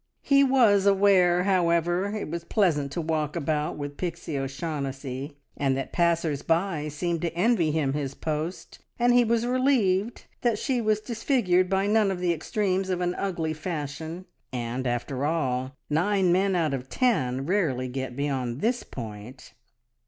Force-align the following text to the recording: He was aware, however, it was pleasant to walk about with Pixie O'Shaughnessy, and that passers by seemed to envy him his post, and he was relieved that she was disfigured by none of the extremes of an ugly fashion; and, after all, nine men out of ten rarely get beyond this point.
He 0.23 0.43
was 0.43 0.87
aware, 0.87 1.43
however, 1.43 2.09
it 2.17 2.27
was 2.27 2.43
pleasant 2.43 2.91
to 2.93 3.01
walk 3.01 3.35
about 3.35 3.77
with 3.77 3.97
Pixie 3.97 4.35
O'Shaughnessy, 4.35 5.37
and 5.55 5.77
that 5.77 5.91
passers 5.91 6.41
by 6.41 6.87
seemed 6.87 7.21
to 7.21 7.31
envy 7.35 7.69
him 7.69 7.93
his 7.93 8.15
post, 8.15 8.79
and 8.97 9.13
he 9.13 9.23
was 9.23 9.45
relieved 9.45 10.25
that 10.41 10.57
she 10.57 10.81
was 10.81 11.01
disfigured 11.01 11.69
by 11.69 11.85
none 11.85 12.09
of 12.09 12.19
the 12.19 12.33
extremes 12.33 12.89
of 12.89 12.99
an 12.99 13.13
ugly 13.13 13.53
fashion; 13.53 14.25
and, 14.51 14.87
after 14.87 15.23
all, 15.23 15.75
nine 15.87 16.31
men 16.31 16.55
out 16.55 16.73
of 16.73 16.89
ten 16.89 17.45
rarely 17.45 17.87
get 17.87 18.15
beyond 18.15 18.59
this 18.61 18.81
point. 18.81 19.53